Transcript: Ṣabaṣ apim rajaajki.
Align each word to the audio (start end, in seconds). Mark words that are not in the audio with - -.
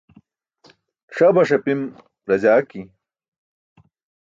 Ṣabaṣ 1.17 1.49
apim 1.57 1.81
rajaajki. 2.27 2.83